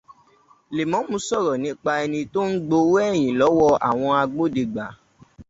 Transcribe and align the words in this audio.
Lèmọ́mù 0.75 1.17
sọ̀rọ̀ 1.27 1.55
nípa 1.63 1.91
ẹni 2.03 2.19
tó 2.33 2.41
ń 2.49 2.53
gbowó 2.65 2.95
ẹ̀yìn 3.09 3.35
lọ́wọ́ 3.39 3.71
àwọn 3.89 4.11
agbódegbà 4.23 4.85